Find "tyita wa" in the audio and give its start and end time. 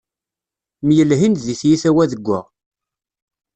1.59-2.05